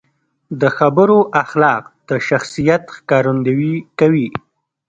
د 0.61 0.63
خبرو 0.77 1.19
اخلاق 1.43 1.83
د 2.09 2.11
شخصیت 2.27 2.83
ښکارندويي 2.95 3.75
کوي. 3.99 4.27